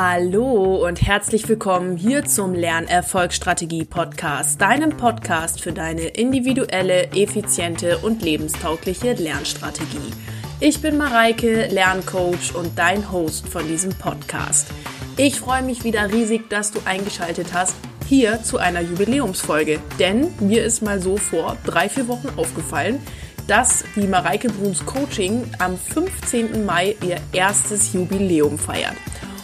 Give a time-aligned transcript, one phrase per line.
[0.00, 8.22] Hallo und herzlich willkommen hier zum Lernerfolgsstrategie Podcast, deinem Podcast für deine individuelle, effiziente und
[8.22, 10.12] lebenstaugliche Lernstrategie.
[10.60, 14.68] Ich bin Mareike, Lerncoach und dein Host von diesem Podcast.
[15.16, 17.74] Ich freue mich wieder riesig, dass du eingeschaltet hast
[18.06, 23.00] hier zu einer Jubiläumsfolge, denn mir ist mal so vor drei, vier Wochen aufgefallen,
[23.48, 26.64] dass die Mareike Bruns Coaching am 15.
[26.64, 28.94] Mai ihr erstes Jubiläum feiert.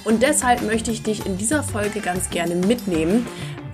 [0.04, 3.26] Und deshalb möchte ich dich in dieser Folge ganz gerne mitnehmen,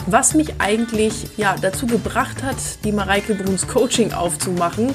[0.06, 4.94] was mich eigentlich ja, dazu gebracht hat, die Mareike Bruns Coaching aufzumachen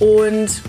[0.00, 0.62] und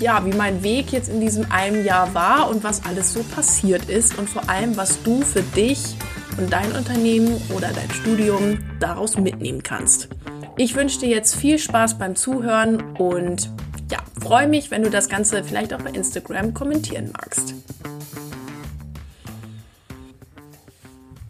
[0.00, 3.88] ja, wie mein Weg jetzt in diesem einen Jahr war und was alles so passiert
[3.88, 5.96] ist und vor allem, was du für dich
[6.38, 10.08] und dein Unternehmen oder dein Studium daraus mitnehmen kannst.
[10.56, 13.50] Ich wünsche dir jetzt viel Spaß beim Zuhören und
[13.90, 17.54] ja, freue mich, wenn du das Ganze vielleicht auch bei Instagram kommentieren magst.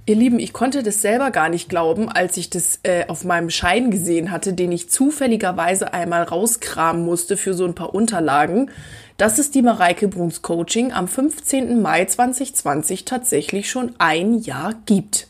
[0.09, 3.51] Ihr Lieben, ich konnte das selber gar nicht glauben, als ich das äh, auf meinem
[3.51, 8.71] Schein gesehen hatte, den ich zufälligerweise einmal rauskramen musste für so ein paar Unterlagen,
[9.19, 11.83] dass es die Mareike Bruns Coaching am 15.
[11.83, 15.29] Mai 2020 tatsächlich schon ein Jahr gibt.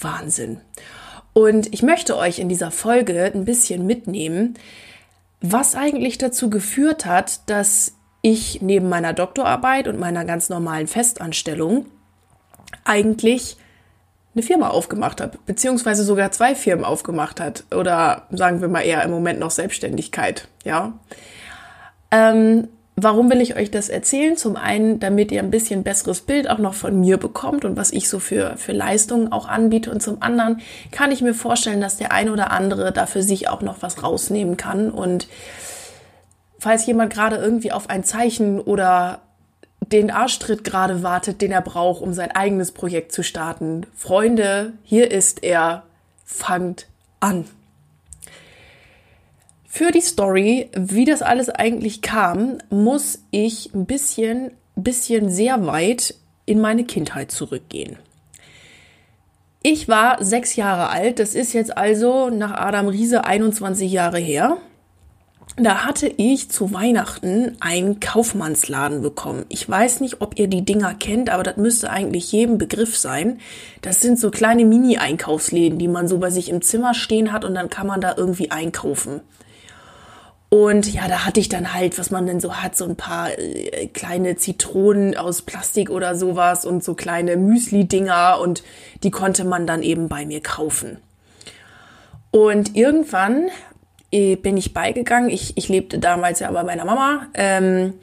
[0.00, 0.60] Wahnsinn.
[1.32, 4.54] Und ich möchte euch in dieser Folge ein bisschen mitnehmen,
[5.40, 11.86] was eigentlich dazu geführt hat, dass ich neben meiner Doktorarbeit und meiner ganz normalen Festanstellung
[12.84, 13.56] eigentlich
[14.34, 19.02] eine Firma aufgemacht hat, beziehungsweise sogar zwei Firmen aufgemacht hat oder sagen wir mal eher
[19.02, 20.92] im Moment noch Selbstständigkeit, ja.
[22.10, 22.68] Ähm,
[23.02, 24.36] warum will ich euch das erzählen?
[24.36, 27.92] Zum einen, damit ihr ein bisschen besseres Bild auch noch von mir bekommt und was
[27.92, 29.90] ich so für, für Leistungen auch anbiete.
[29.90, 33.48] Und zum anderen kann ich mir vorstellen, dass der ein oder andere da für sich
[33.48, 34.90] auch noch was rausnehmen kann.
[34.90, 35.28] Und
[36.58, 39.20] falls jemand gerade irgendwie auf ein Zeichen oder
[39.92, 43.86] den Arschtritt gerade wartet, den er braucht, um sein eigenes Projekt zu starten.
[43.94, 45.84] Freunde, hier ist er.
[46.24, 46.86] Fangt
[47.20, 47.44] an.
[49.66, 56.14] Für die Story, wie das alles eigentlich kam, muss ich ein bisschen, bisschen sehr weit
[56.46, 57.96] in meine Kindheit zurückgehen.
[59.62, 64.58] Ich war sechs Jahre alt, das ist jetzt also nach Adam Riese 21 Jahre her.
[65.56, 69.44] Da hatte ich zu Weihnachten einen Kaufmannsladen bekommen.
[69.48, 73.40] Ich weiß nicht, ob ihr die Dinger kennt, aber das müsste eigentlich jedem Begriff sein.
[73.82, 77.54] Das sind so kleine Mini-Einkaufsläden, die man so bei sich im Zimmer stehen hat und
[77.54, 79.20] dann kann man da irgendwie einkaufen.
[80.50, 83.36] Und ja, da hatte ich dann halt, was man denn so hat, so ein paar
[83.38, 88.62] äh, kleine Zitronen aus Plastik oder sowas und so kleine Müsli-Dinger und
[89.02, 90.98] die konnte man dann eben bei mir kaufen.
[92.30, 93.48] Und irgendwann
[94.10, 95.30] bin ich beigegangen.
[95.30, 97.26] Ich, ich lebte damals ja bei meiner Mama.
[97.34, 97.94] Ähm,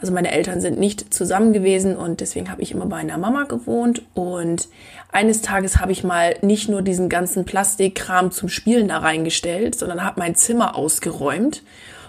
[0.00, 3.44] also meine Eltern sind nicht zusammen gewesen und deswegen habe ich immer bei einer Mama
[3.44, 4.02] gewohnt.
[4.14, 4.68] Und
[5.12, 10.02] eines Tages habe ich mal nicht nur diesen ganzen Plastikkram zum Spielen da reingestellt, sondern
[10.02, 11.62] habe mein Zimmer ausgeräumt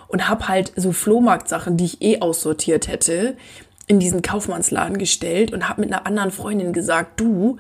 [0.08, 3.36] und habe halt so Flohmarktsachen, die ich eh aussortiert hätte,
[3.88, 7.58] in diesen Kaufmannsladen gestellt und habe mit einer anderen Freundin gesagt, du,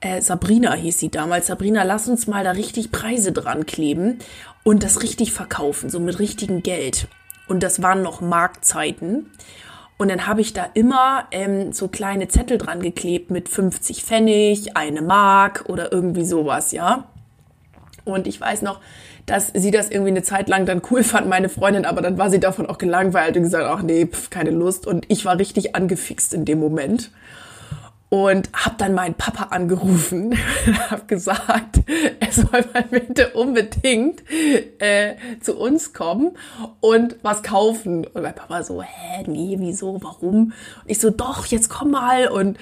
[0.00, 4.18] äh, Sabrina hieß sie damals, Sabrina, lass uns mal da richtig Preise dran kleben
[4.62, 7.08] und das richtig verkaufen, so mit richtigem Geld.
[7.48, 9.30] Und das waren noch Marktzeiten.
[9.96, 14.76] Und dann habe ich da immer ähm, so kleine Zettel dran geklebt mit 50 Pfennig,
[14.76, 17.08] eine Mark oder irgendwie sowas, ja.
[18.04, 18.80] Und ich weiß noch,
[19.26, 22.30] dass sie das irgendwie eine Zeit lang dann cool fand, meine Freundin, aber dann war
[22.30, 24.86] sie davon auch gelangweilt und gesagt, ach nee, pf, keine Lust.
[24.86, 27.10] Und ich war richtig angefixt in dem Moment
[28.14, 30.38] und habe dann meinen Papa angerufen,
[30.88, 31.80] habe gesagt,
[32.20, 34.22] er soll mal bitte unbedingt
[34.78, 36.38] äh, zu uns kommen
[36.78, 38.06] und was kaufen.
[38.06, 40.36] Und mein Papa so, hä, nee, wieso, warum?
[40.44, 40.52] Und
[40.86, 42.28] ich so, doch, jetzt komm mal.
[42.28, 42.56] Und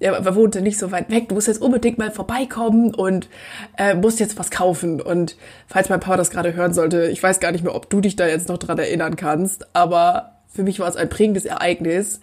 [0.00, 3.28] er wohnte nicht so weit weg, du musst jetzt unbedingt mal vorbeikommen und
[3.76, 5.02] äh, musst jetzt was kaufen.
[5.02, 8.00] Und falls mein Papa das gerade hören sollte, ich weiß gar nicht mehr, ob du
[8.00, 12.20] dich da jetzt noch dran erinnern kannst, aber für mich war es ein prägendes Ereignis.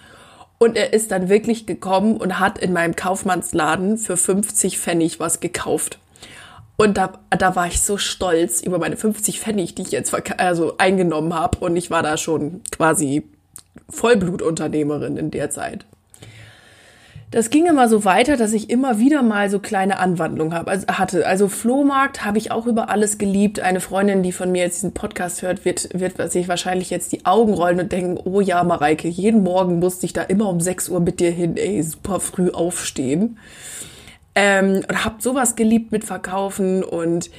[0.61, 5.39] Und er ist dann wirklich gekommen und hat in meinem Kaufmannsladen für 50 Pfennig was
[5.39, 5.97] gekauft.
[6.77, 10.77] Und da, da war ich so stolz über meine 50 Pfennig, die ich jetzt also
[10.77, 11.57] eingenommen habe.
[11.57, 13.23] Und ich war da schon quasi
[13.89, 15.87] Vollblutunternehmerin in der Zeit.
[17.31, 20.85] Das ging immer so weiter, dass ich immer wieder mal so kleine Anwandlungen hab, also
[20.87, 21.25] hatte.
[21.25, 23.61] Also Flohmarkt habe ich auch über alles geliebt.
[23.61, 27.25] Eine Freundin, die von mir jetzt diesen Podcast hört, wird, wird sich wahrscheinlich jetzt die
[27.25, 30.89] Augen rollen und denken, oh ja, Mareike, jeden Morgen musste ich da immer um 6
[30.89, 33.37] Uhr mit dir hin, ey, super früh aufstehen.
[34.35, 37.29] Ähm, und hab sowas geliebt mit Verkaufen und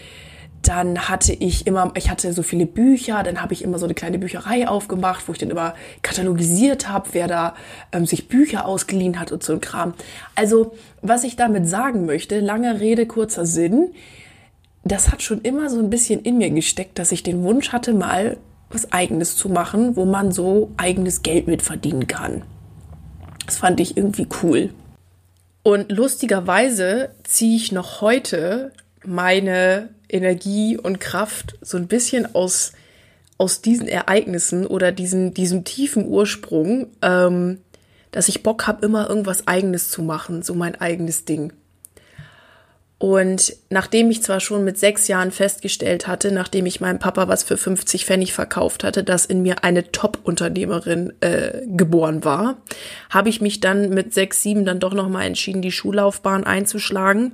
[0.62, 3.94] Dann hatte ich immer, ich hatte so viele Bücher, dann habe ich immer so eine
[3.94, 7.55] kleine Bücherei aufgemacht, wo ich dann immer katalogisiert habe, wer da
[7.91, 9.94] ähm, sich Bücher ausgeliehen hat und so ein Kram.
[10.37, 13.91] Also, was ich damit sagen möchte, lange Rede, kurzer Sinn,
[14.85, 17.93] das hat schon immer so ein bisschen in mir gesteckt, dass ich den Wunsch hatte,
[17.93, 18.37] mal
[18.70, 22.43] was eigenes zu machen, wo man so eigenes Geld mit verdienen kann.
[23.47, 24.70] Das fand ich irgendwie cool.
[25.62, 28.73] Und lustigerweise ziehe ich noch heute
[29.05, 32.73] meine Energie und Kraft so ein bisschen aus,
[33.38, 37.59] aus diesen Ereignissen oder diesen, diesem tiefen Ursprung, ähm,
[38.11, 41.53] dass ich Bock habe, immer irgendwas eigenes zu machen, so mein eigenes Ding.
[43.03, 47.43] Und nachdem ich zwar schon mit sechs Jahren festgestellt hatte, nachdem ich meinem Papa was
[47.43, 52.58] für 50 Pfennig verkauft hatte, dass in mir eine Top-Unternehmerin äh, geboren war,
[53.11, 57.32] habe ich mich dann mit sechs, sieben dann doch nochmal entschieden, die Schullaufbahn einzuschlagen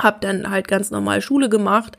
[0.00, 1.96] habe dann halt ganz normal Schule gemacht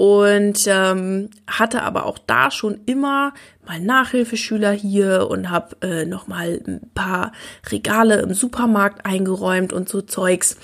[0.00, 3.34] und ähm, hatte aber auch da schon immer
[3.66, 7.32] mal Nachhilfeschüler hier und habe äh, noch mal ein paar
[7.70, 10.56] Regale im Supermarkt eingeräumt und so Zeugs.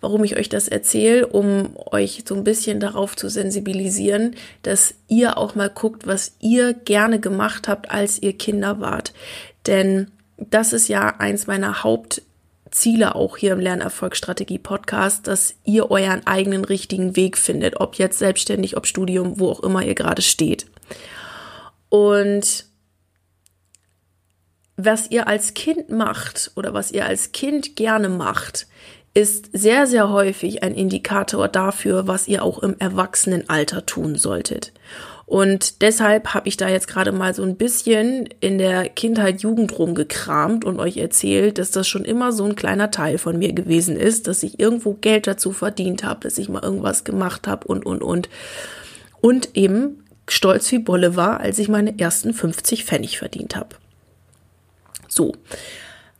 [0.00, 5.38] Warum ich euch das erzähle, um euch so ein bisschen darauf zu sensibilisieren, dass ihr
[5.38, 9.12] auch mal guckt, was ihr gerne gemacht habt, als ihr Kinder wart.
[9.68, 12.22] Denn das ist ja eins meiner Haupt
[12.70, 18.18] Ziele auch hier im Lernerfolgsstrategie Podcast, dass ihr euren eigenen richtigen Weg findet, ob jetzt
[18.18, 20.66] selbstständig, ob Studium, wo auch immer ihr gerade steht.
[21.88, 22.66] Und
[24.76, 28.66] was ihr als Kind macht oder was ihr als Kind gerne macht,
[29.12, 34.72] ist sehr, sehr häufig ein Indikator dafür, was ihr auch im Erwachsenenalter tun solltet.
[35.30, 39.78] Und deshalb habe ich da jetzt gerade mal so ein bisschen in der Kindheit, Jugend
[39.78, 43.94] rumgekramt und euch erzählt, dass das schon immer so ein kleiner Teil von mir gewesen
[43.94, 47.86] ist, dass ich irgendwo Geld dazu verdient habe, dass ich mal irgendwas gemacht habe und,
[47.86, 48.28] und, und.
[49.20, 53.76] Und eben stolz wie Bolle war, als ich meine ersten 50 Pfennig verdient habe.
[55.06, 55.36] So.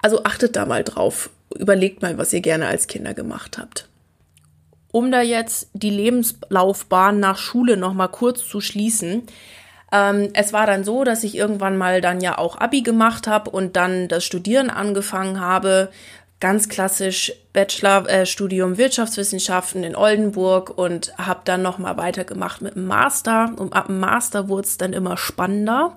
[0.01, 1.31] Also achtet da mal drauf.
[1.59, 3.90] Überlegt mal, was ihr gerne als Kinder gemacht habt
[4.93, 9.23] um da jetzt die Lebenslaufbahn nach Schule noch mal kurz zu schließen.
[9.93, 13.51] Ähm, es war dann so, dass ich irgendwann mal dann ja auch Abi gemacht habe
[13.51, 15.91] und dann das Studieren angefangen habe.
[16.39, 22.87] Ganz klassisch Bachelorstudium äh, Wirtschaftswissenschaften in Oldenburg und habe dann noch mal weitergemacht mit dem
[22.87, 23.53] Master.
[23.57, 25.97] Und ab dem Master wurde es dann immer spannender.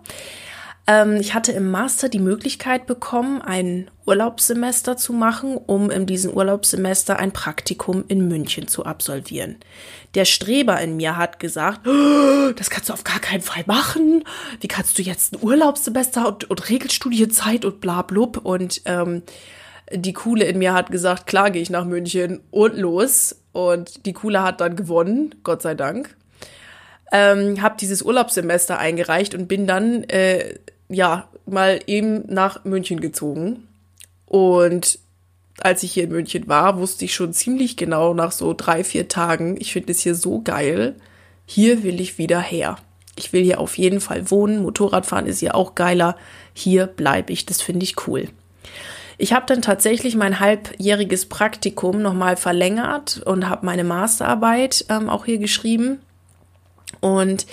[0.85, 6.33] Ähm, ich hatte im Master die Möglichkeit bekommen, ein Urlaubssemester zu machen, um in diesem
[6.33, 9.57] Urlaubssemester ein Praktikum in München zu absolvieren.
[10.15, 14.25] Der Streber in mir hat gesagt, oh, das kannst du auf gar keinen Fall machen.
[14.59, 18.37] Wie kannst du jetzt ein Urlaubssemester und, und Regelstudiezeit und bla blub.
[18.43, 19.23] Und ähm,
[19.91, 23.37] die Coole in mir hat gesagt, klar gehe ich nach München und los.
[23.53, 26.15] Und die Coole hat dann gewonnen, Gott sei Dank.
[27.11, 30.55] Ähm, habe dieses Urlaubssemester eingereicht und bin dann äh,
[30.89, 33.67] ja, mal eben nach München gezogen.
[34.25, 34.99] Und
[35.59, 39.07] als ich hier in München war, wusste ich schon ziemlich genau nach so drei, vier
[39.07, 40.95] Tagen, ich finde es hier so geil.
[41.45, 42.77] Hier will ich wieder her.
[43.15, 44.61] Ich will hier auf jeden Fall wohnen.
[44.61, 46.15] Motorradfahren ist hier auch geiler.
[46.53, 47.45] Hier bleibe ich.
[47.45, 48.29] Das finde ich cool.
[49.17, 55.25] Ich habe dann tatsächlich mein halbjähriges Praktikum nochmal verlängert und habe meine Masterarbeit ähm, auch
[55.25, 55.99] hier geschrieben.
[56.99, 57.45] Und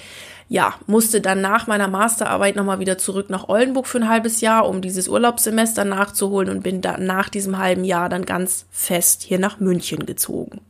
[0.50, 4.68] ja, musste dann nach meiner Masterarbeit nochmal wieder zurück nach Oldenburg für ein halbes Jahr,
[4.68, 9.38] um dieses Urlaubssemester nachzuholen und bin dann nach diesem halben Jahr dann ganz fest hier
[9.38, 10.60] nach München gezogen.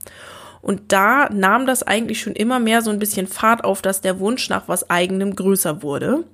[0.61, 4.21] Und da nahm das eigentlich schon immer mehr so ein bisschen Fahrt auf, dass der
[4.21, 6.25] Wunsch nach was eigenem größer wurde.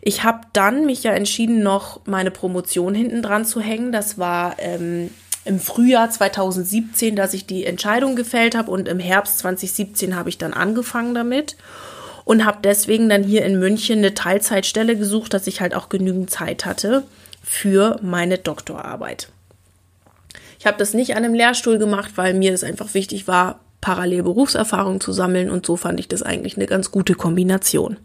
[0.00, 3.90] Ich habe dann mich ja entschieden, noch meine Promotion hinten dran zu hängen.
[3.90, 5.10] Das war ähm,
[5.44, 10.38] im Frühjahr 2017, dass ich die Entscheidung gefällt habe und im Herbst 2017 habe ich
[10.38, 11.56] dann angefangen damit
[12.24, 16.30] und habe deswegen dann hier in München eine Teilzeitstelle gesucht, dass ich halt auch genügend
[16.30, 17.04] Zeit hatte
[17.42, 19.28] für meine Doktorarbeit.
[20.58, 24.22] Ich habe das nicht an einem Lehrstuhl gemacht, weil mir das einfach wichtig war, parallel
[24.22, 27.98] Berufserfahrung zu sammeln und so fand ich das eigentlich eine ganz gute Kombination.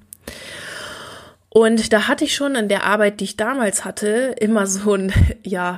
[1.47, 5.13] Und da hatte ich schon an der Arbeit, die ich damals hatte, immer so ein,
[5.43, 5.77] ja,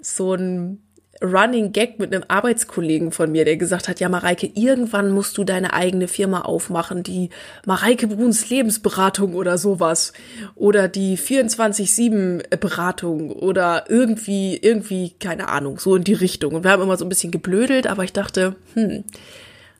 [0.00, 0.82] so ein
[1.22, 5.44] Running Gag mit einem Arbeitskollegen von mir, der gesagt hat, ja Mareike, irgendwann musst du
[5.44, 7.30] deine eigene Firma aufmachen, die
[7.64, 10.12] Mareike Bruns Lebensberatung oder sowas
[10.56, 16.54] oder die 24-7 Beratung oder irgendwie, irgendwie, keine Ahnung, so in die Richtung.
[16.54, 19.04] Und wir haben immer so ein bisschen geblödelt, aber ich dachte, hm,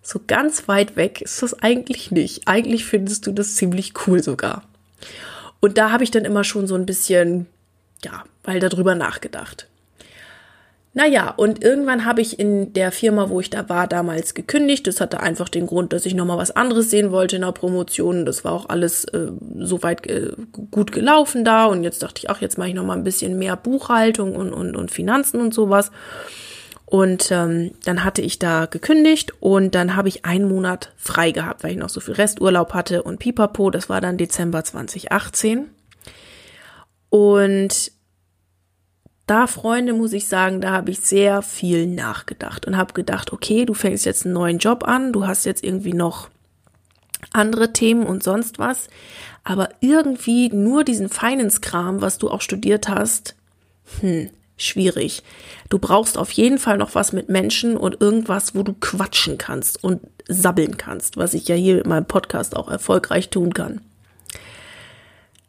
[0.02, 2.46] so ganz weit weg ist das eigentlich nicht.
[2.46, 4.62] Eigentlich findest du das ziemlich cool sogar.
[5.61, 7.46] Und da habe ich dann immer schon so ein bisschen,
[8.04, 9.68] ja, weil darüber nachgedacht.
[10.94, 14.87] Naja, und irgendwann habe ich in der Firma, wo ich da war, damals gekündigt.
[14.87, 18.26] Das hatte einfach den Grund, dass ich nochmal was anderes sehen wollte in der Promotion.
[18.26, 20.32] Das war auch alles äh, soweit äh,
[20.70, 21.64] gut gelaufen da.
[21.64, 24.76] Und jetzt dachte ich, ach, jetzt mache ich nochmal ein bisschen mehr Buchhaltung und, und,
[24.76, 25.90] und Finanzen und sowas.
[26.84, 31.64] Und ähm, dann hatte ich da gekündigt und dann habe ich einen Monat frei gehabt,
[31.64, 33.70] weil ich noch so viel Resturlaub hatte und pipapo.
[33.70, 35.70] Das war dann Dezember 2018.
[37.08, 37.92] Und
[39.26, 43.64] da, Freunde, muss ich sagen, da habe ich sehr viel nachgedacht und habe gedacht, okay,
[43.64, 46.29] du fängst jetzt einen neuen Job an, du hast jetzt irgendwie noch
[47.33, 48.88] andere Themen und sonst was,
[49.45, 53.37] aber irgendwie nur diesen Finance-Kram, was du auch studiert hast,
[54.00, 55.23] hm, schwierig.
[55.69, 59.83] Du brauchst auf jeden Fall noch was mit Menschen und irgendwas, wo du quatschen kannst
[59.83, 63.81] und sabbeln kannst, was ich ja hier in meinem Podcast auch erfolgreich tun kann.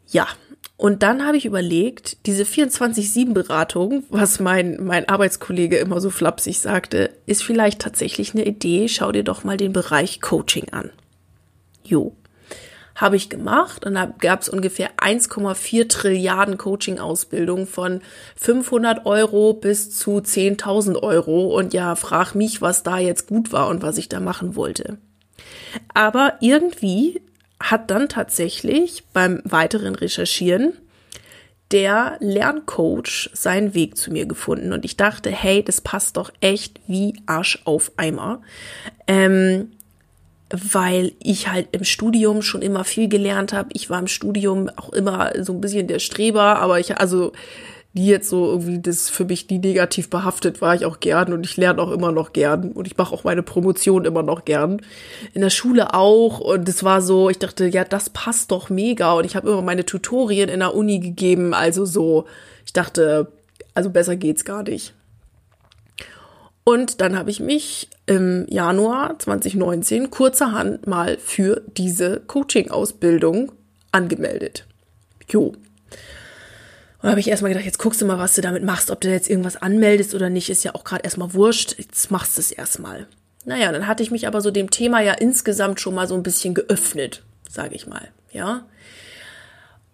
[0.08, 0.28] Ja,
[0.76, 7.10] und dann habe ich überlegt, diese 24-7-Beratung, was mein, mein Arbeitskollege immer so flapsig sagte,
[7.26, 8.88] ist vielleicht tatsächlich eine Idee.
[8.88, 10.90] Schau dir doch mal den Bereich Coaching an.
[11.84, 12.16] Jo.
[12.96, 18.00] Habe ich gemacht und da gab es ungefähr 1,4 Trilliarden Coaching-Ausbildungen von
[18.36, 21.56] 500 Euro bis zu 10.000 Euro.
[21.56, 24.98] Und ja, frag mich, was da jetzt gut war und was ich da machen wollte.
[25.92, 27.20] Aber irgendwie
[27.60, 30.74] hat dann tatsächlich beim weiteren Recherchieren
[31.70, 36.78] der Lerncoach seinen Weg zu mir gefunden und ich dachte, hey, das passt doch echt
[36.86, 38.42] wie Arsch auf Eimer.
[39.06, 39.72] Ähm,
[40.50, 43.70] weil ich halt im Studium schon immer viel gelernt habe.
[43.72, 47.32] Ich war im Studium auch immer so ein bisschen der Streber, aber ich, also
[47.94, 51.46] die jetzt so irgendwie das für mich nie negativ behaftet war ich auch gern und
[51.46, 54.82] ich lerne auch immer noch gern und ich mache auch meine Promotion immer noch gern.
[55.32, 59.12] In der Schule auch und es war so, ich dachte, ja, das passt doch mega
[59.12, 62.26] und ich habe immer meine Tutorien in der Uni gegeben, also so,
[62.66, 63.28] ich dachte,
[63.74, 64.92] also besser geht's gar nicht.
[66.64, 73.52] Und dann habe ich mich im Januar 2019 kurzerhand mal für diese Coaching-Ausbildung
[73.92, 74.66] angemeldet.
[75.28, 75.52] Jo,
[77.04, 79.10] und habe ich erstmal gedacht, jetzt guckst du mal, was du damit machst, ob du
[79.10, 81.74] jetzt irgendwas anmeldest oder nicht, ist ja auch gerade erstmal wurscht.
[81.76, 83.06] Jetzt machst du es erstmal.
[83.44, 86.22] Naja, dann hatte ich mich aber so dem Thema ja insgesamt schon mal so ein
[86.22, 88.64] bisschen geöffnet, sage ich mal, ja.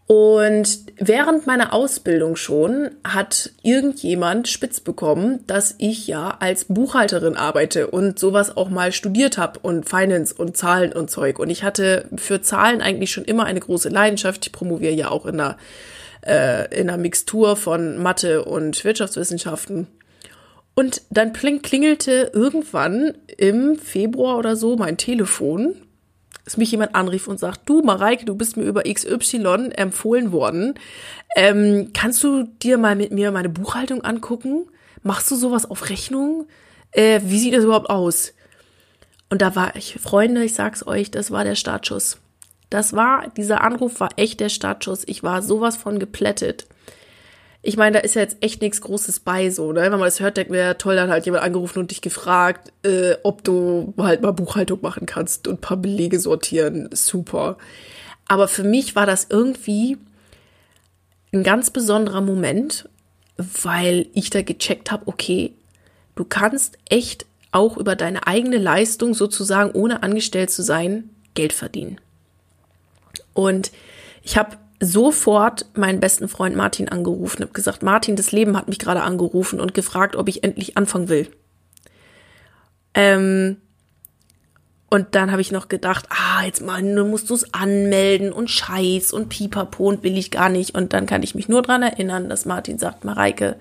[0.06, 7.88] Und während meiner Ausbildung schon hat irgendjemand spitz bekommen, dass ich ja als Buchhalterin arbeite
[7.88, 11.40] und sowas auch mal studiert habe und Finance und Zahlen und Zeug.
[11.40, 14.46] Und ich hatte für Zahlen eigentlich schon immer eine große Leidenschaft.
[14.46, 15.56] Ich promoviere ja auch in der
[16.26, 19.86] äh, in einer Mixtur von Mathe und Wirtschaftswissenschaften.
[20.74, 25.74] Und dann klingelte irgendwann im Februar oder so mein Telefon,
[26.44, 30.74] dass mich jemand anrief und sagt, du Mareike, du bist mir über XY empfohlen worden.
[31.36, 34.66] Ähm, kannst du dir mal mit mir meine Buchhaltung angucken?
[35.02, 36.46] Machst du sowas auf Rechnung?
[36.92, 38.32] Äh, wie sieht das überhaupt aus?
[39.28, 42.18] Und da war ich, Freunde, ich sag's euch, das war der Startschuss.
[42.70, 45.02] Das war, dieser Anruf war echt der Startschuss.
[45.06, 46.66] Ich war sowas von geplättet.
[47.62, 49.82] Ich meine, da ist ja jetzt echt nichts Großes bei, so, ne?
[49.82, 52.72] Wenn man das hört, denkt man ja, toll, dann hat jemand angerufen und dich gefragt,
[52.84, 56.88] äh, ob du halt mal Buchhaltung machen kannst und ein paar Belege sortieren.
[56.92, 57.58] Super.
[58.28, 59.98] Aber für mich war das irgendwie
[61.32, 62.88] ein ganz besonderer Moment,
[63.36, 65.52] weil ich da gecheckt habe, okay,
[66.14, 72.00] du kannst echt auch über deine eigene Leistung sozusagen, ohne angestellt zu sein, Geld verdienen.
[73.32, 73.72] Und
[74.22, 78.78] ich habe sofort meinen besten Freund Martin angerufen, habe gesagt, Martin, das Leben hat mich
[78.78, 81.28] gerade angerufen und gefragt, ob ich endlich anfangen will.
[82.94, 83.58] Ähm,
[84.88, 88.50] und dann habe ich noch gedacht, ah, jetzt mal, du musst du es anmelden und
[88.50, 90.74] Scheiß und Pipapo und will ich gar nicht.
[90.74, 93.56] Und dann kann ich mich nur dran erinnern, dass Martin sagt, Mareike,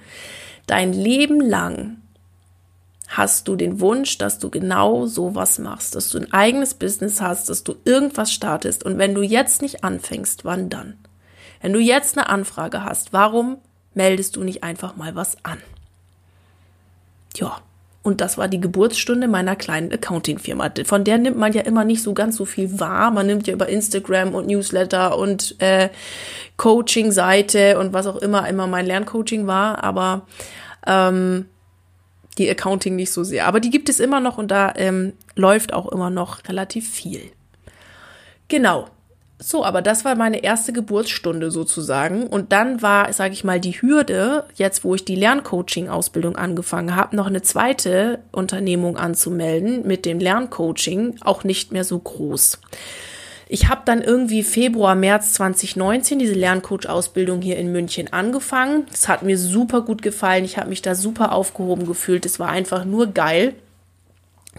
[0.65, 1.98] dein Leben lang
[3.09, 7.49] hast du den Wunsch, dass du genau sowas machst, dass du ein eigenes Business hast,
[7.49, 8.83] dass du irgendwas startest.
[8.83, 10.97] Und wenn du jetzt nicht anfängst, wann dann?
[11.59, 13.57] Wenn du jetzt eine Anfrage hast, warum
[13.95, 15.57] meldest du nicht einfach mal was an?
[17.35, 17.57] Ja,
[18.03, 20.71] und das war die Geburtsstunde meiner kleinen Accounting-Firma.
[20.85, 23.11] Von der nimmt man ja immer nicht so ganz so viel wahr.
[23.11, 25.89] Man nimmt ja über Instagram und Newsletter und äh,
[26.57, 29.83] Coaching-Seite und was auch immer immer mein Lerncoaching war.
[29.83, 30.27] Aber
[30.87, 31.45] ähm,
[32.39, 33.45] die Accounting nicht so sehr.
[33.45, 37.21] Aber die gibt es immer noch und da ähm, läuft auch immer noch relativ viel.
[38.47, 38.87] Genau.
[39.41, 42.27] So, aber das war meine erste Geburtsstunde sozusagen.
[42.27, 47.15] Und dann war, sage ich mal, die Hürde, jetzt wo ich die Lerncoaching-Ausbildung angefangen habe,
[47.15, 52.59] noch eine zweite Unternehmung anzumelden mit dem Lerncoaching auch nicht mehr so groß.
[53.51, 58.85] Ich habe dann irgendwie Februar, März 2019 diese Lerncoach-Ausbildung hier in München angefangen.
[58.91, 60.45] Das hat mir super gut gefallen.
[60.45, 62.27] Ich habe mich da super aufgehoben gefühlt.
[62.27, 63.55] Es war einfach nur geil,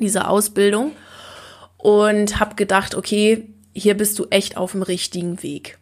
[0.00, 0.90] diese Ausbildung.
[1.76, 5.78] Und habe gedacht, okay, hier bist du echt auf dem richtigen Weg.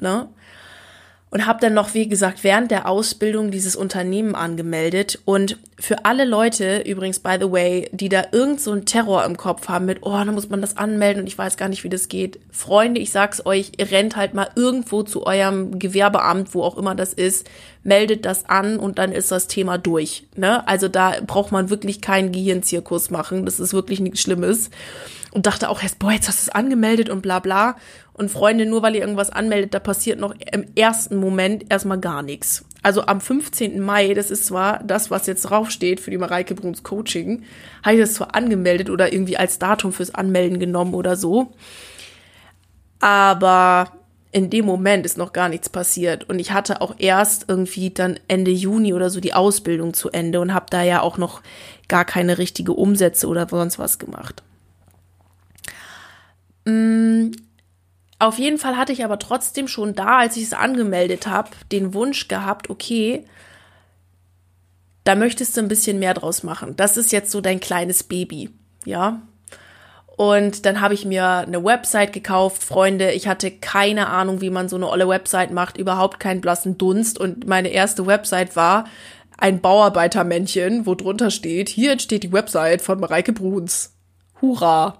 [0.00, 0.28] Ne?
[1.30, 5.18] Und habe dann noch, wie gesagt, während der Ausbildung dieses Unternehmen angemeldet.
[5.26, 9.36] Und für alle Leute, übrigens, by the way, die da irgend so einen Terror im
[9.36, 11.90] Kopf haben mit, oh, dann muss man das anmelden und ich weiß gar nicht, wie
[11.90, 12.40] das geht.
[12.50, 16.94] Freunde, ich sag's euch, ihr rennt halt mal irgendwo zu eurem Gewerbeamt, wo auch immer
[16.94, 17.46] das ist,
[17.82, 20.26] meldet das an und dann ist das Thema durch.
[20.34, 20.66] Ne?
[20.66, 23.44] Also da braucht man wirklich keinen Gehirnzirkus machen.
[23.44, 24.70] Das ist wirklich nichts Schlimmes.
[25.30, 27.76] Und dachte auch erst, boah, jetzt hast du es angemeldet und bla bla.
[28.18, 32.22] Und Freunde, nur weil ihr irgendwas anmeldet, da passiert noch im ersten Moment erstmal gar
[32.22, 32.64] nichts.
[32.82, 33.80] Also am 15.
[33.80, 37.44] Mai, das ist zwar das, was jetzt draufsteht für die Mareike Bruns Coaching,
[37.84, 41.52] habe ich das zwar angemeldet oder irgendwie als Datum fürs Anmelden genommen oder so.
[42.98, 43.92] Aber
[44.32, 46.28] in dem Moment ist noch gar nichts passiert.
[46.28, 50.40] Und ich hatte auch erst irgendwie dann Ende Juni oder so die Ausbildung zu Ende
[50.40, 51.40] und habe da ja auch noch
[51.86, 54.42] gar keine richtige Umsätze oder sonst was gemacht.
[58.18, 61.94] Auf jeden Fall hatte ich aber trotzdem schon da, als ich es angemeldet habe, den
[61.94, 63.24] Wunsch gehabt, okay,
[65.04, 66.74] da möchtest du ein bisschen mehr draus machen.
[66.76, 68.50] Das ist jetzt so dein kleines Baby,
[68.84, 69.22] ja.
[70.16, 73.12] Und dann habe ich mir eine Website gekauft, Freunde.
[73.12, 77.20] Ich hatte keine Ahnung, wie man so eine olle Website macht, überhaupt keinen blassen Dunst.
[77.20, 78.86] Und meine erste Website war
[79.38, 83.94] ein Bauarbeitermännchen, wo drunter steht, hier entsteht die Website von Mareike Bruns.
[84.42, 84.98] Hurra!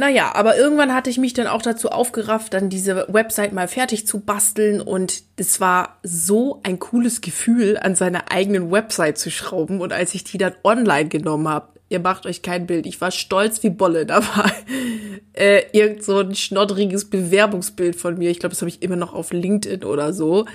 [0.00, 4.06] Naja, aber irgendwann hatte ich mich dann auch dazu aufgerafft, dann diese Website mal fertig
[4.06, 9.80] zu basteln und es war so ein cooles Gefühl, an seiner eigenen Website zu schrauben.
[9.80, 13.10] Und als ich die dann online genommen habe, ihr macht euch kein Bild, ich war
[13.10, 14.52] stolz wie Bolle, da war
[15.32, 19.14] äh, irgend so ein schnoddriges Bewerbungsbild von mir, ich glaube, das habe ich immer noch
[19.14, 20.46] auf LinkedIn oder so.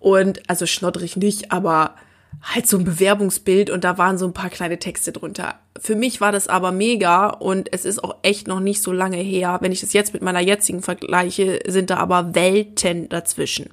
[0.00, 1.94] Und also schnoddrig nicht, aber
[2.40, 5.60] halt so ein Bewerbungsbild und da waren so ein paar kleine Texte drunter.
[5.78, 9.18] Für mich war das aber mega und es ist auch echt noch nicht so lange
[9.18, 9.58] her.
[9.60, 13.70] Wenn ich das jetzt mit meiner jetzigen vergleiche, sind da aber Welten dazwischen.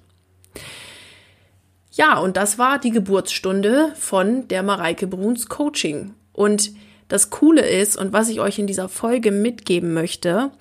[1.92, 6.14] Ja, und das war die Geburtsstunde von der Mareike Bruns Coaching.
[6.32, 6.72] Und
[7.08, 10.52] das Coole ist und was ich euch in dieser Folge mitgeben möchte,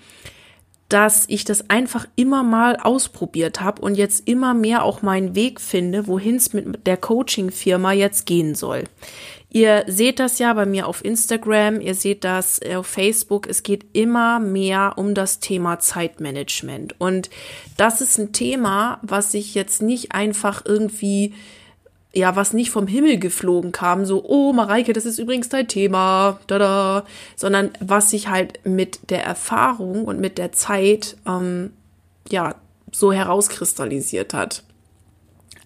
[0.88, 5.61] dass ich das einfach immer mal ausprobiert habe und jetzt immer mehr auch meinen Weg
[5.61, 8.85] finde, wohin es mit der Coaching-Firma jetzt gehen soll.
[9.51, 13.46] Ihr seht das ja bei mir auf Instagram, ihr seht das auf Facebook.
[13.46, 17.01] Es geht immer mehr um das Thema Zeitmanagement.
[17.01, 17.31] Und
[17.79, 21.35] das ist ein Thema, was ich jetzt nicht einfach irgendwie
[22.18, 26.40] ja, was nicht vom Himmel geflogen kam, so, oh, Mareike, das ist übrigens dein Thema,
[26.48, 27.04] da
[27.37, 31.70] sondern was sich halt mit der Erfahrung und mit der Zeit, ähm,
[32.28, 32.57] ja,
[32.90, 34.64] so herauskristallisiert hat.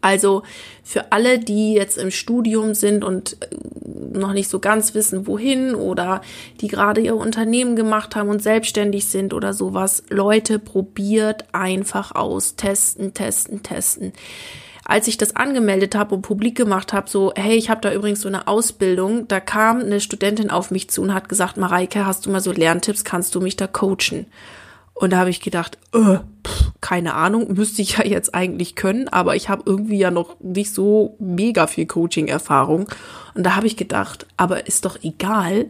[0.02, 0.42] Also
[0.82, 5.74] für alle, die jetzt im Studium sind und äh, noch nicht so ganz wissen, wohin
[5.74, 6.20] oder
[6.60, 12.56] die gerade ihr Unternehmen gemacht haben und selbstständig sind oder sowas, Leute, probiert einfach aus.
[12.56, 14.12] Testen, testen, testen
[14.84, 18.20] als ich das angemeldet habe und publik gemacht habe, so, hey, ich habe da übrigens
[18.20, 22.26] so eine Ausbildung, da kam eine Studentin auf mich zu und hat gesagt, Mareike, hast
[22.26, 24.26] du mal so Lerntipps, kannst du mich da coachen?
[24.94, 29.08] Und da habe ich gedacht, äh, pff, keine Ahnung, müsste ich ja jetzt eigentlich können,
[29.08, 32.88] aber ich habe irgendwie ja noch nicht so mega viel Coaching-Erfahrung.
[33.34, 35.66] Und da habe ich gedacht, aber ist doch egal,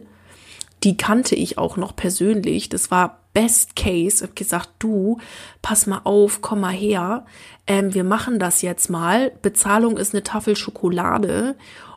[0.83, 2.67] die kannte ich auch noch persönlich.
[2.69, 4.23] Das war Best Case.
[4.23, 5.17] Habe gesagt, du,
[5.61, 7.25] pass mal auf, komm mal her.
[7.67, 9.31] Ähm, wir machen das jetzt mal.
[9.41, 11.55] Bezahlung ist eine Tafel Schokolade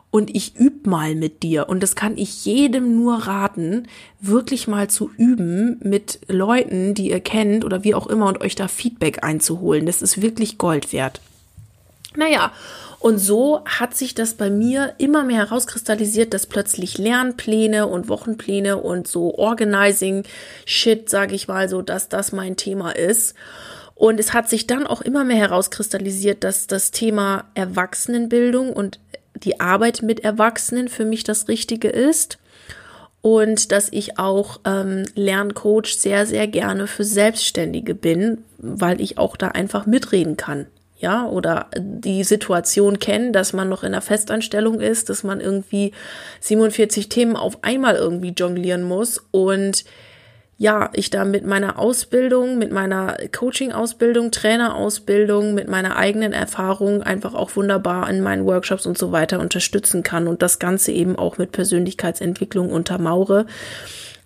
[0.09, 1.69] und ich üb mal mit dir.
[1.69, 3.87] Und das kann ich jedem nur raten,
[4.19, 8.55] wirklich mal zu üben mit Leuten, die ihr kennt oder wie auch immer und euch
[8.55, 9.85] da Feedback einzuholen.
[9.85, 11.21] Das ist wirklich Gold wert.
[12.15, 12.51] Naja,
[12.99, 18.77] und so hat sich das bei mir immer mehr herauskristallisiert, dass plötzlich Lernpläne und Wochenpläne
[18.77, 20.23] und so Organizing
[20.65, 23.35] Shit, sage ich mal so, dass das mein Thema ist.
[23.93, 28.99] Und es hat sich dann auch immer mehr herauskristallisiert, dass das Thema Erwachsenenbildung und
[29.35, 32.39] die Arbeit mit Erwachsenen für mich das Richtige ist.
[33.21, 39.35] Und dass ich auch ähm, Lerncoach sehr, sehr gerne für Selbstständige bin, weil ich auch
[39.35, 44.81] da einfach mitreden kann ja, oder die Situation kennen, dass man noch in der Festanstellung
[44.81, 45.91] ist, dass man irgendwie
[46.39, 49.85] 47 Themen auf einmal irgendwie jonglieren muss und
[50.59, 57.35] ja, ich da mit meiner Ausbildung, mit meiner Coaching-Ausbildung, Trainerausbildung, mit meiner eigenen Erfahrung einfach
[57.35, 61.37] auch wunderbar in meinen Workshops und so weiter unterstützen kann und das Ganze eben auch
[61.37, 63.45] mit Persönlichkeitsentwicklung untermauere.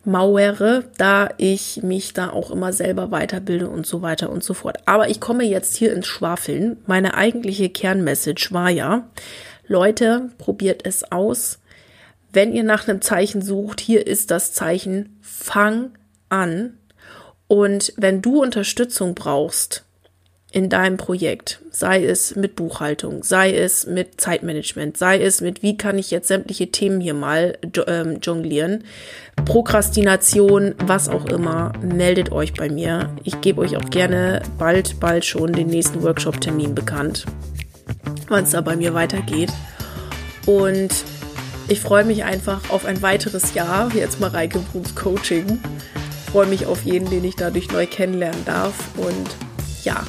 [0.03, 4.79] Mauere, da ich mich da auch immer selber weiterbilde und so weiter und so fort.
[4.85, 6.77] Aber ich komme jetzt hier ins Schwafeln.
[6.87, 9.07] Meine eigentliche Kernmessage war ja,
[9.67, 11.59] Leute, probiert es aus.
[12.33, 15.91] Wenn ihr nach einem Zeichen sucht, hier ist das Zeichen, fang
[16.29, 16.77] an.
[17.47, 19.85] Und wenn du Unterstützung brauchst,
[20.51, 25.77] in deinem Projekt, sei es mit Buchhaltung, sei es mit Zeitmanagement, sei es mit, wie
[25.77, 28.83] kann ich jetzt sämtliche Themen hier mal ähm, jonglieren,
[29.45, 33.15] Prokrastination, was auch immer, meldet euch bei mir.
[33.23, 37.25] Ich gebe euch auch gerne bald, bald schon den nächsten Workshop-Termin bekannt,
[38.27, 39.53] wann es da bei mir weitergeht.
[40.45, 40.91] Und
[41.69, 45.61] ich freue mich einfach auf ein weiteres Jahr, jetzt mal Reike Bruns Coaching.
[46.29, 48.73] Freue mich auf jeden, den ich dadurch neu kennenlernen darf.
[48.97, 49.29] Und
[49.83, 50.03] ja,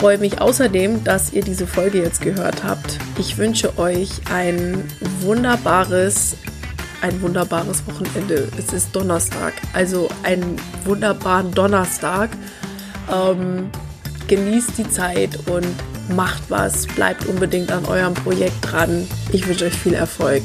[0.00, 2.96] freue mich außerdem, dass ihr diese Folge jetzt gehört habt.
[3.18, 4.82] Ich wünsche euch ein
[5.20, 6.36] wunderbares,
[7.02, 8.48] ein wunderbares Wochenende.
[8.56, 12.30] Es ist Donnerstag, also einen wunderbaren Donnerstag.
[13.12, 13.68] Ähm,
[14.26, 15.68] genießt die Zeit und
[16.16, 19.06] macht was, bleibt unbedingt an eurem Projekt dran.
[19.32, 20.44] Ich wünsche euch viel Erfolg.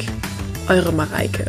[0.67, 1.45] Eure Mareike.